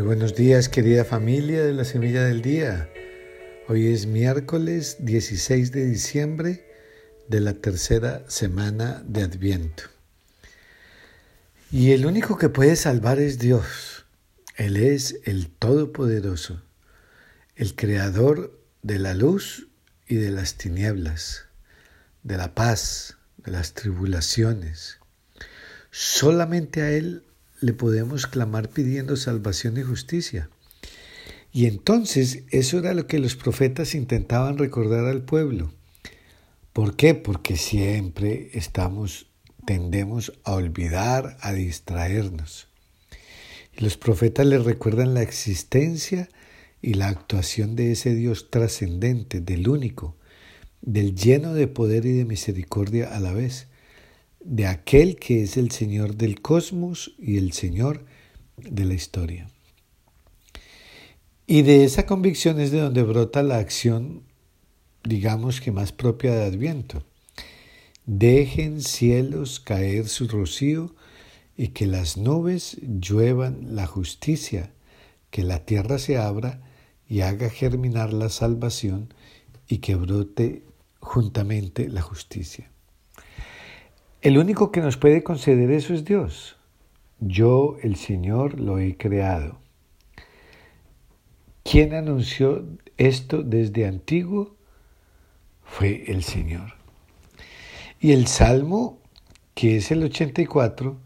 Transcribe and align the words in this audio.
Muy 0.00 0.06
buenos 0.06 0.34
días 0.34 0.70
querida 0.70 1.04
familia 1.04 1.62
de 1.62 1.74
la 1.74 1.84
Semilla 1.84 2.24
del 2.24 2.40
Día. 2.40 2.88
Hoy 3.68 3.88
es 3.88 4.06
miércoles 4.06 4.96
16 5.00 5.72
de 5.72 5.84
diciembre 5.84 6.66
de 7.28 7.40
la 7.40 7.52
tercera 7.52 8.24
semana 8.26 9.02
de 9.04 9.24
Adviento. 9.24 9.82
Y 11.70 11.92
el 11.92 12.06
único 12.06 12.38
que 12.38 12.48
puede 12.48 12.76
salvar 12.76 13.18
es 13.18 13.38
Dios. 13.38 14.06
Él 14.56 14.78
es 14.78 15.20
el 15.24 15.50
Todopoderoso, 15.50 16.62
el 17.54 17.76
Creador 17.76 18.58
de 18.80 18.98
la 18.98 19.12
luz 19.12 19.68
y 20.08 20.14
de 20.14 20.30
las 20.30 20.54
tinieblas, 20.54 21.44
de 22.22 22.38
la 22.38 22.54
paz, 22.54 23.18
de 23.36 23.50
las 23.50 23.74
tribulaciones. 23.74 24.98
Solamente 25.90 26.80
a 26.80 26.90
Él 26.90 27.22
le 27.60 27.72
podemos 27.72 28.26
clamar 28.26 28.68
pidiendo 28.68 29.16
salvación 29.16 29.76
y 29.76 29.82
justicia. 29.82 30.50
Y 31.52 31.66
entonces 31.66 32.44
eso 32.50 32.78
era 32.78 32.94
lo 32.94 33.06
que 33.06 33.18
los 33.18 33.36
profetas 33.36 33.94
intentaban 33.94 34.58
recordar 34.58 35.06
al 35.06 35.22
pueblo. 35.22 35.72
¿Por 36.72 36.96
qué? 36.96 37.14
Porque 37.14 37.56
siempre 37.56 38.50
estamos, 38.52 39.26
tendemos 39.66 40.32
a 40.44 40.54
olvidar, 40.54 41.36
a 41.40 41.52
distraernos. 41.52 42.68
Y 43.76 43.82
los 43.82 43.96
profetas 43.96 44.46
les 44.46 44.64
recuerdan 44.64 45.14
la 45.14 45.22
existencia 45.22 46.28
y 46.80 46.94
la 46.94 47.08
actuación 47.08 47.76
de 47.76 47.92
ese 47.92 48.14
Dios 48.14 48.50
trascendente, 48.50 49.40
del 49.40 49.68
único, 49.68 50.16
del 50.80 51.14
lleno 51.14 51.52
de 51.52 51.66
poder 51.66 52.06
y 52.06 52.12
de 52.12 52.24
misericordia 52.24 53.14
a 53.14 53.20
la 53.20 53.32
vez 53.32 53.66
de 54.40 54.66
aquel 54.66 55.16
que 55.16 55.42
es 55.42 55.56
el 55.56 55.70
Señor 55.70 56.16
del 56.16 56.40
cosmos 56.40 57.14
y 57.18 57.36
el 57.36 57.52
Señor 57.52 58.04
de 58.56 58.84
la 58.84 58.94
historia. 58.94 59.48
Y 61.46 61.62
de 61.62 61.84
esa 61.84 62.06
convicción 62.06 62.60
es 62.60 62.70
de 62.70 62.80
donde 62.80 63.02
brota 63.02 63.42
la 63.42 63.58
acción, 63.58 64.22
digamos 65.02 65.60
que 65.60 65.72
más 65.72 65.92
propia 65.92 66.34
de 66.34 66.44
Adviento. 66.44 67.04
Dejen 68.06 68.82
cielos 68.82 69.60
caer 69.60 70.08
su 70.08 70.28
rocío 70.28 70.94
y 71.56 71.68
que 71.68 71.86
las 71.86 72.16
nubes 72.16 72.78
lluevan 72.82 73.74
la 73.74 73.86
justicia, 73.86 74.72
que 75.30 75.42
la 75.42 75.64
tierra 75.66 75.98
se 75.98 76.16
abra 76.16 76.62
y 77.08 77.20
haga 77.20 77.50
germinar 77.50 78.12
la 78.12 78.28
salvación 78.28 79.12
y 79.68 79.78
que 79.78 79.96
brote 79.96 80.64
juntamente 81.00 81.88
la 81.88 82.02
justicia. 82.02 82.69
El 84.22 84.36
único 84.36 84.70
que 84.70 84.82
nos 84.82 84.98
puede 84.98 85.22
conceder 85.22 85.70
eso 85.70 85.94
es 85.94 86.04
Dios. 86.04 86.56
Yo, 87.20 87.76
el 87.82 87.96
Señor, 87.96 88.60
lo 88.60 88.78
he 88.78 88.98
creado. 88.98 89.60
¿Quién 91.62 91.94
anunció 91.94 92.66
esto 92.98 93.42
desde 93.42 93.86
antiguo? 93.86 94.56
Fue 95.62 96.04
el 96.08 96.22
Señor. 96.22 96.74
Y 97.98 98.12
el 98.12 98.26
Salmo, 98.26 98.98
que 99.54 99.78
es 99.78 99.90
el 99.90 100.02
84, 100.02 100.98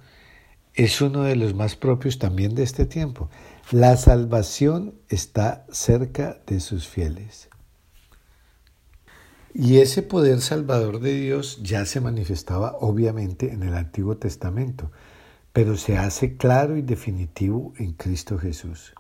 es 0.75 1.01
uno 1.01 1.23
de 1.23 1.37
los 1.37 1.55
más 1.55 1.77
propios 1.77 2.19
también 2.19 2.57
de 2.57 2.65
este 2.65 2.85
tiempo. 2.85 3.31
La 3.71 3.97
salvación 3.97 4.95
está 5.09 5.67
cerca 5.71 6.41
de 6.49 6.59
sus 6.59 6.89
fieles. 6.89 7.49
Y 9.55 9.79
ese 9.79 10.03
poder 10.03 10.41
salvador 10.41 10.99
de 10.99 11.15
Dios 11.15 11.61
ya 11.63 11.87
se 11.87 12.01
manifestaba 12.01 12.77
obviamente 12.81 13.53
en 13.53 13.63
el 13.63 13.75
Antiguo 13.75 14.17
Testamento, 14.17 14.91
pero 15.53 15.77
se 15.77 15.97
hace 15.97 16.37
claro 16.37 16.77
y 16.77 16.83
definitivo 16.83 17.73
en 17.79 17.93
Cristo 17.93 18.37
Jesús. 18.37 18.95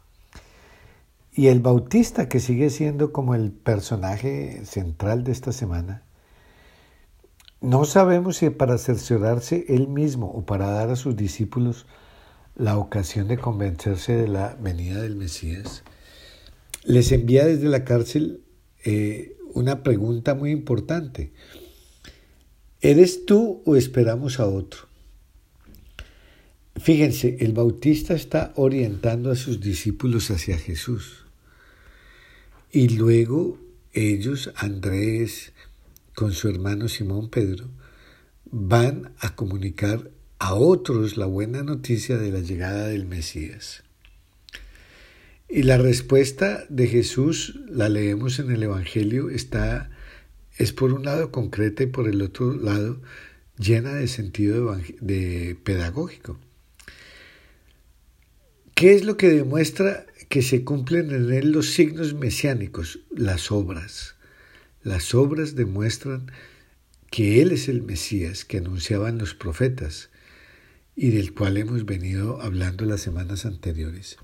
Y 1.32 1.48
el 1.48 1.59
Bautista, 1.59 2.28
que 2.28 2.38
sigue 2.38 2.70
siendo 2.70 3.12
como 3.12 3.34
el 3.34 3.50
personaje 3.50 4.64
central 4.64 5.25
de 5.25 5.32
esta 5.32 5.50
semana, 5.50 6.04
no 7.60 7.84
sabemos 7.84 8.37
si 8.37 8.50
para 8.50 8.78
cerciorarse 8.78 9.64
él 9.69 9.88
mismo 9.88 10.31
o 10.31 10.47
para 10.47 10.70
dar 10.70 10.91
a 10.91 10.97
sus 10.97 11.16
discípulos 11.16 11.87
la 12.54 12.78
ocasión 12.78 13.26
de 13.26 13.38
convencerse 13.38 14.14
de 14.14 14.28
la 14.28 14.54
venida 14.60 15.03
del 15.03 15.16
Mesías, 15.16 15.82
les 16.84 17.10
envía 17.10 17.44
desde 17.44 17.69
la 17.69 17.82
cárcel 17.82 18.44
eh, 18.84 19.37
una 19.54 19.82
pregunta 19.82 20.34
muy 20.34 20.50
importante. 20.50 21.32
¿Eres 22.81 23.25
tú 23.25 23.62
o 23.65 23.76
esperamos 23.76 24.41
a 24.41 24.47
otro? 24.47 24.81
Fíjense, 26.76 27.37
el 27.41 27.53
bautista 27.53 28.14
está 28.14 28.53
orientando 28.56 29.31
a 29.31 29.37
sus 29.37 29.60
discípulos 29.60 30.31
hacia 30.31 30.59
Jesús. 30.59 31.25
Y 32.72 32.88
luego 32.88 33.59
ellos, 33.93 34.50
Andrés, 34.56 35.53
con 36.14 36.32
su 36.32 36.48
hermano 36.48 36.88
Simón 36.88 37.31
Pedro, 37.31 37.70
van 38.50 39.14
a 39.19 39.37
comunicar 39.37 40.10
a 40.38 40.54
otros 40.54 41.16
la 41.16 41.26
buena 41.26 41.62
noticia 41.62 42.19
de 42.19 42.32
la 42.32 42.41
llegada 42.41 42.88
del 42.88 43.06
Mesías. 43.06 43.83
Y 45.49 45.62
la 45.62 45.78
respuesta 45.78 46.65
de 46.69 46.88
Jesús, 46.88 47.60
la 47.69 47.88
leemos 47.88 48.38
en 48.38 48.50
el 48.50 48.62
Evangelio, 48.62 49.28
está, 49.31 49.91
es 50.56 50.72
por 50.72 50.93
un 50.93 51.05
lado 51.05 51.31
concreta 51.31 51.82
y 51.82 51.87
por 51.87 52.09
el 52.09 52.22
otro 52.22 52.55
lado 52.55 53.00
llena 53.59 53.94
de 53.94 54.09
sentido 54.09 54.77
de 55.00 55.56
pedagógico. 55.62 56.38
¿Qué 58.75 58.94
es 58.94 59.05
lo 59.05 59.16
que 59.16 59.28
demuestra 59.28 60.06
que 60.28 60.43
se 60.43 60.65
cumplen 60.65 61.12
en 61.12 61.32
él 61.32 61.53
los 61.53 61.71
signos 61.71 62.15
mesiánicos? 62.15 63.00
Las 63.15 63.53
obras. 63.53 64.16
Las 64.82 65.15
obras 65.15 65.55
demuestran 65.55 66.32
que 67.11 67.41
Él 67.41 67.53
es 67.53 67.69
el 67.69 67.82
Mesías 67.82 68.44
que 68.44 68.59
anunciaban 68.59 69.19
los 69.19 69.34
profetas 69.34 70.11
y 70.97 71.11
del 71.11 71.32
cual 71.32 71.56
hemos 71.59 71.87
venido 71.87 72.43
hablando 72.43 72.84
las 72.84 73.00
semanas 73.00 73.47
anteriores 73.47 74.16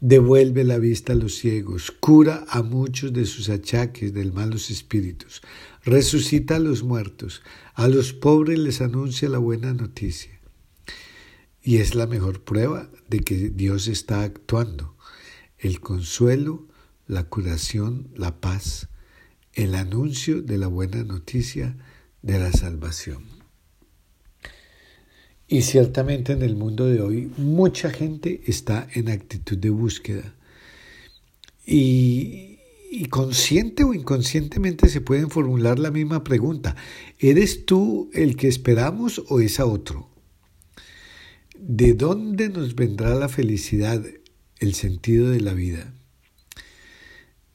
devuelve 0.00 0.64
la 0.64 0.78
vista 0.78 1.12
a 1.12 1.16
los 1.16 1.34
ciegos, 1.34 1.90
cura 1.90 2.44
a 2.48 2.62
muchos 2.62 3.12
de 3.12 3.26
sus 3.26 3.48
achaques 3.48 4.12
del 4.12 4.32
malos 4.32 4.70
espíritus, 4.70 5.42
resucita 5.84 6.56
a 6.56 6.60
los 6.60 6.82
muertos, 6.82 7.42
a 7.74 7.88
los 7.88 8.12
pobres 8.12 8.58
les 8.58 8.80
anuncia 8.80 9.28
la 9.28 9.38
buena 9.38 9.74
noticia. 9.74 10.38
Y 11.62 11.78
es 11.78 11.94
la 11.94 12.06
mejor 12.06 12.42
prueba 12.44 12.88
de 13.08 13.20
que 13.20 13.50
Dios 13.50 13.88
está 13.88 14.22
actuando. 14.22 14.96
El 15.58 15.80
consuelo, 15.80 16.68
la 17.06 17.24
curación, 17.24 18.08
la 18.14 18.40
paz, 18.40 18.88
el 19.52 19.74
anuncio 19.74 20.40
de 20.40 20.56
la 20.56 20.68
buena 20.68 21.02
noticia 21.02 21.76
de 22.22 22.38
la 22.38 22.52
salvación. 22.52 23.37
Y 25.48 25.62
ciertamente 25.62 26.34
en 26.34 26.42
el 26.42 26.56
mundo 26.56 26.86
de 26.86 27.00
hoy 27.00 27.32
mucha 27.38 27.88
gente 27.88 28.42
está 28.46 28.86
en 28.92 29.08
actitud 29.08 29.56
de 29.56 29.70
búsqueda. 29.70 30.34
Y, 31.66 32.58
consciente 33.10 33.84
o 33.84 33.94
inconscientemente 33.94 34.88
se 34.88 35.00
pueden 35.00 35.30
formular 35.30 35.78
la 35.78 35.90
misma 35.90 36.22
pregunta. 36.22 36.76
¿Eres 37.18 37.64
tú 37.64 38.10
el 38.12 38.36
que 38.36 38.48
esperamos 38.48 39.22
o 39.28 39.40
es 39.40 39.58
a 39.60 39.64
otro? 39.64 40.10
¿De 41.58 41.94
dónde 41.94 42.50
nos 42.50 42.74
vendrá 42.74 43.14
la 43.14 43.28
felicidad, 43.28 44.04
el 44.58 44.74
sentido 44.74 45.30
de 45.30 45.40
la 45.40 45.54
vida? 45.54 45.94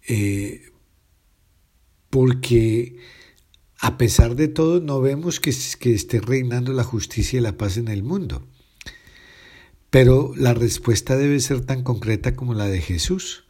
Eh, 0.07 0.61
porque 2.09 2.97
a 3.83 3.97
pesar 3.97 4.37
de 4.37 4.47
todo, 4.47 4.79
no 4.79 5.01
vemos 5.01 5.41
que, 5.41 5.49
esté 5.49 6.21
reinando 6.21 6.71
la 6.71 6.85
justicia 6.85 7.39
y 7.39 7.41
la 7.41 7.57
paz 7.57 7.75
en 7.75 7.89
el 7.89 8.01
mundo. 8.01 8.47
Pero 9.89 10.31
la 10.37 10.53
respuesta 10.53 11.17
debe 11.17 11.37
ser 11.41 11.65
tan 11.65 11.83
concreta 11.83 12.33
como 12.33 12.53
la 12.53 12.67
de 12.67 12.79
Jesús. 12.79 13.43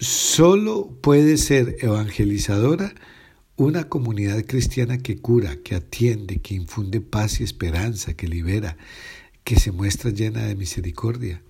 Solo 0.00 0.96
puede 1.02 1.36
ser 1.36 1.76
evangelizadora 1.80 2.94
una 3.56 3.84
comunidad 3.84 4.46
cristiana 4.46 4.96
que 4.96 5.18
cura, 5.18 5.56
que 5.56 5.74
atiende, 5.74 6.40
que 6.40 6.54
infunde 6.54 7.02
paz 7.02 7.42
y 7.42 7.44
esperanza, 7.44 8.14
que 8.14 8.28
libera, 8.28 8.78
que 9.44 9.60
se 9.60 9.72
muestra 9.72 10.10
llena 10.10 10.46
de 10.46 10.56
misericordia. 10.56 11.42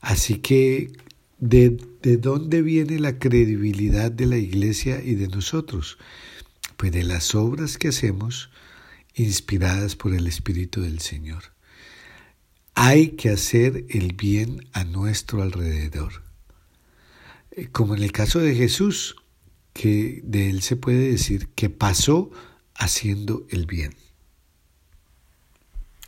Así 0.00 0.38
que 0.38 0.90
¿De, 1.38 1.78
dónde 2.02 2.62
viene 2.62 2.98
la 2.98 3.20
credibilidad 3.20 4.10
de 4.10 4.26
la 4.26 4.38
iglesia 4.38 5.00
y 5.02 5.14
de 5.14 5.28
nosotros? 5.28 5.96
Pues 6.76 6.90
de 6.90 7.04
las 7.04 7.34
obras 7.36 7.78
que 7.78 7.88
hacemos 7.88 8.50
inspiradas 9.14 9.94
por 9.94 10.14
el 10.14 10.26
Espíritu 10.26 10.80
del 10.80 10.98
Señor. 10.98 11.44
Hay 12.74 13.10
que 13.10 13.30
hacer 13.30 13.86
el 13.88 14.14
bien 14.14 14.66
a 14.72 14.84
nuestro 14.84 15.42
alrededor. 15.42 16.24
Eh, 17.52 17.68
como 17.70 17.94
en 17.94 18.02
el 18.02 18.12
caso 18.12 18.40
de 18.40 18.54
Jesús, 18.54 19.16
que 19.72 20.20
de 20.24 20.50
él 20.50 20.62
se 20.62 20.74
puede 20.76 21.10
decir 21.10 21.48
que 21.54 21.70
pasó 21.70 22.30
haciendo 22.74 23.46
el 23.50 23.66
bien. 23.66 23.94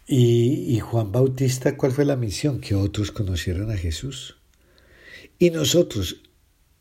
Y, 0.06 0.74
y, 0.74 0.80
Juan 0.80 1.12
Bautista, 1.12 1.76
¿cuál 1.76 1.92
fue 1.92 2.04
la 2.04 2.16
misión? 2.16 2.60
Que 2.60 2.74
otros 2.74 3.12
conocieran 3.12 3.70
a 3.70 3.76
Jesús. 3.76 4.39
Y 5.42 5.48
nosotros 5.48 6.20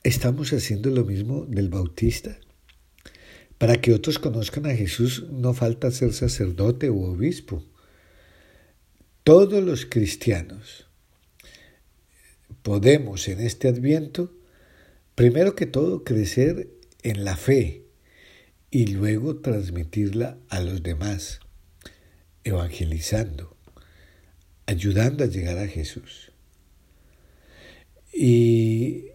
estamos 0.03 0.51
haciendo 0.51 0.89
lo 0.89 1.06
mismo 1.06 1.45
del 1.45 1.69
Bautista. 1.69 2.38
Para 3.57 3.79
que 3.79 3.94
otros 3.94 4.19
conozcan 4.19 4.65
a 4.65 4.75
Jesús 4.75 5.23
no 5.31 5.53
falta 5.53 5.89
ser 5.91 6.11
sacerdote 6.11 6.89
u 6.89 7.06
obispo. 7.06 7.63
Todos 9.23 9.63
los 9.63 9.85
cristianos 9.85 10.88
podemos 12.61 13.29
en 13.29 13.39
este 13.39 13.69
adviento, 13.69 14.35
primero 15.15 15.56
que 15.56 15.65
todo, 15.65 16.03
crecer 16.03 16.69
en 17.01 17.23
la 17.23 17.38
fe 17.38 17.85
y 18.71 18.88
luego 18.88 19.38
transmitirla 19.38 20.38
a 20.50 20.59
los 20.59 20.83
demás, 20.83 21.39
evangelizando, 22.44 23.56
ayudando 24.65 25.23
a 25.23 25.27
llegar 25.27 25.59
a 25.59 25.67
Jesús. 25.67 26.28
Y 28.13 29.06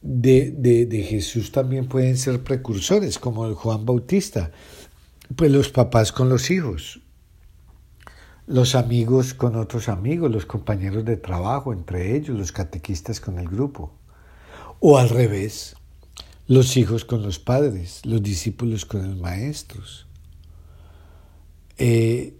de, 0.00 0.86
de, 0.86 1.02
Jesús 1.02 1.52
también 1.52 1.86
pueden 1.86 2.16
ser 2.16 2.42
precursores, 2.42 3.18
como 3.18 3.54
Juan 3.54 3.84
Bautista, 3.84 4.50
pues 5.36 5.50
los 5.50 5.68
papás 5.68 6.12
con 6.12 6.28
los 6.28 6.50
hijos, 6.50 7.00
los 8.46 8.74
amigos 8.74 9.34
con 9.34 9.56
otros 9.56 9.88
amigos, 9.88 10.30
los 10.30 10.46
compañeros 10.46 11.04
de 11.04 11.16
trabajo 11.16 11.72
entre 11.72 12.16
ellos, 12.16 12.36
los 12.38 12.52
catequistas 12.52 13.20
con 13.20 13.38
el 13.38 13.48
grupo. 13.48 13.92
O 14.80 14.98
al 14.98 15.10
revés, 15.10 15.76
los 16.46 16.76
hijos 16.76 17.04
con 17.04 17.22
los 17.22 17.38
padres, 17.38 18.00
los 18.04 18.22
discípulos 18.22 18.86
con 18.86 19.06
los 19.06 19.18
maestros. 19.18 20.06
Eh, 21.76 22.34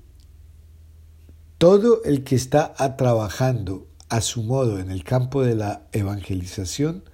todo 1.58 2.02
el 2.04 2.24
que 2.24 2.34
está 2.34 2.74
trabajando 2.96 3.86
a 4.10 4.20
su 4.20 4.42
modo 4.42 4.78
en 4.78 4.90
el 4.90 5.04
campo 5.04 5.42
de 5.42 5.54
la 5.54 5.86
evangelización 5.92 7.04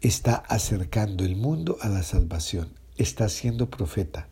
está 0.00 0.36
acercando 0.36 1.24
el 1.24 1.36
mundo 1.36 1.76
a 1.82 1.88
la 1.88 2.02
salvación, 2.02 2.70
está 2.96 3.28
siendo 3.28 3.68
profeta, 3.68 4.28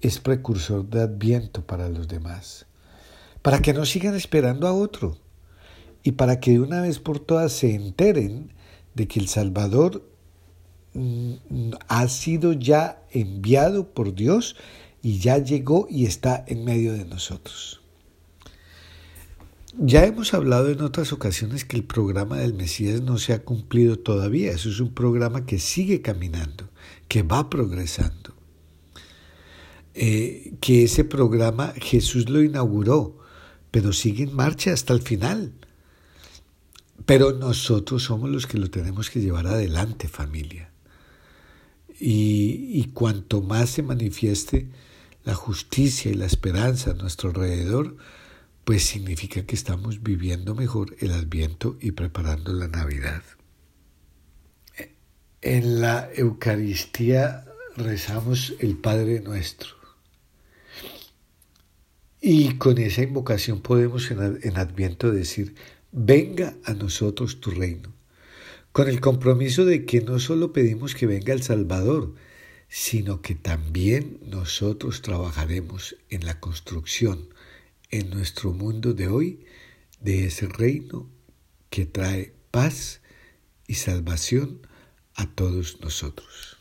es 0.00 0.20
precursor 0.20 0.88
de 0.88 1.02
adviento 1.02 1.66
para 1.66 1.88
los 1.88 2.06
demás 2.06 2.68
para 3.42 3.62
que 3.62 3.72
no 3.72 3.86
sigan 3.86 4.14
esperando 4.14 4.66
a 4.66 4.72
otro 4.72 5.16
y 6.02 6.12
para 6.12 6.40
que 6.40 6.52
de 6.52 6.60
una 6.60 6.82
vez 6.82 6.98
por 6.98 7.18
todas 7.18 7.52
se 7.52 7.74
enteren 7.74 8.52
de 8.94 9.08
que 9.08 9.20
el 9.20 9.28
Salvador 9.28 10.06
mm, 10.94 11.72
ha 11.88 12.08
sido 12.08 12.52
ya 12.52 13.02
enviado 13.10 13.92
por 13.92 14.14
Dios 14.14 14.56
y 15.02 15.18
ya 15.18 15.38
llegó 15.38 15.86
y 15.88 16.06
está 16.06 16.44
en 16.46 16.64
medio 16.64 16.92
de 16.92 17.04
nosotros. 17.04 17.80
Ya 19.76 20.04
hemos 20.04 20.34
hablado 20.34 20.70
en 20.70 20.80
otras 20.80 21.12
ocasiones 21.12 21.64
que 21.64 21.76
el 21.76 21.84
programa 21.84 22.38
del 22.38 22.54
Mesías 22.54 23.02
no 23.02 23.18
se 23.18 23.32
ha 23.32 23.44
cumplido 23.44 23.98
todavía. 23.98 24.52
Eso 24.52 24.70
es 24.70 24.80
un 24.80 24.94
programa 24.94 25.44
que 25.44 25.58
sigue 25.58 26.00
caminando, 26.00 26.68
que 27.06 27.22
va 27.22 27.50
progresando. 27.50 28.34
Eh, 29.94 30.54
que 30.60 30.84
ese 30.84 31.04
programa 31.04 31.74
Jesús 31.76 32.30
lo 32.30 32.42
inauguró 32.42 33.18
pero 33.70 33.92
sigue 33.92 34.24
en 34.24 34.34
marcha 34.34 34.72
hasta 34.72 34.92
el 34.92 35.02
final. 35.02 35.52
Pero 37.06 37.32
nosotros 37.32 38.02
somos 38.02 38.30
los 38.30 38.46
que 38.46 38.58
lo 38.58 38.70
tenemos 38.70 39.10
que 39.10 39.20
llevar 39.20 39.46
adelante, 39.46 40.08
familia. 40.08 40.70
Y, 42.00 42.70
y 42.72 42.90
cuanto 42.92 43.40
más 43.42 43.70
se 43.70 43.82
manifieste 43.82 44.68
la 45.24 45.34
justicia 45.34 46.10
y 46.10 46.14
la 46.14 46.26
esperanza 46.26 46.90
a 46.90 46.94
nuestro 46.94 47.30
alrededor, 47.30 47.96
pues 48.68 48.84
significa 48.84 49.46
que 49.46 49.54
estamos 49.54 50.02
viviendo 50.02 50.54
mejor 50.54 50.94
el 51.00 51.12
adviento 51.12 51.78
y 51.80 51.92
preparando 51.92 52.52
la 52.52 52.68
Navidad. 52.68 53.22
En 55.40 55.80
la 55.80 56.10
Eucaristía 56.14 57.46
rezamos 57.78 58.52
el 58.58 58.76
Padre 58.76 59.20
nuestro. 59.20 59.70
Y 62.20 62.58
con 62.58 62.76
esa 62.76 63.00
invocación 63.00 63.62
podemos 63.62 64.10
en, 64.10 64.58
Adviento 64.58 65.10
decir, 65.12 65.54
venga 65.90 66.54
a 66.66 66.74
nosotros 66.74 67.40
tu 67.40 67.52
reino, 67.52 67.94
con 68.72 68.90
el 68.90 69.00
compromiso 69.00 69.64
de 69.64 69.86
que 69.86 70.02
no 70.02 70.18
solo 70.18 70.52
pedimos 70.52 70.94
que 70.94 71.06
venga 71.06 71.32
el 71.32 71.42
Salvador, 71.42 72.16
sino 72.68 73.22
que 73.22 73.34
también 73.34 74.18
nosotros 74.26 75.00
trabajaremos 75.00 75.96
en 76.10 76.26
la 76.26 76.38
construcción 76.38 77.30
en 77.90 78.10
nuestro 78.10 78.52
mundo 78.52 78.92
de 78.92 79.08
hoy 79.08 79.44
de 80.00 80.26
ese 80.26 80.46
reino 80.46 81.08
que 81.70 81.86
trae 81.86 82.34
paz 82.50 83.00
y 83.66 83.74
salvación 83.74 84.66
a 85.14 85.26
todos 85.26 85.80
nosotros. 85.80 86.57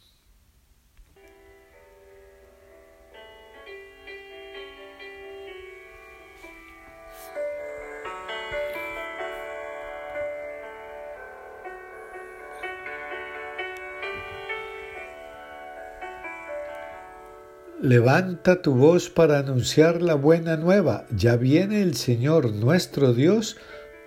Levanta 17.87 18.61
tu 18.61 18.73
voz 18.73 19.09
para 19.09 19.39
anunciar 19.39 20.01
la 20.01 20.15
buena 20.15 20.57
nueva. 20.57 21.05
Ya 21.09 21.37
viene 21.37 21.81
el 21.81 21.95
Señor 21.95 22.51
nuestro 22.51 23.13
Dios 23.13 23.55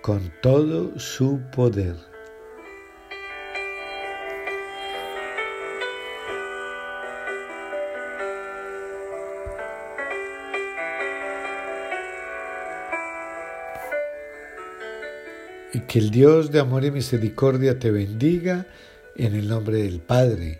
con 0.03 0.31
todo 0.43 0.99
su 0.99 1.41
poder. 1.51 1.95
Y 15.73 15.79
que 15.79 15.97
el 15.97 16.11
Dios 16.11 16.51
de 16.51 16.59
amor 16.59 16.85
y 16.85 16.91
misericordia 16.91 17.79
te 17.79 17.89
bendiga 17.89 18.67
en 19.15 19.33
el 19.33 19.47
nombre 19.47 19.81
del 19.81 20.01
Padre 20.01 20.59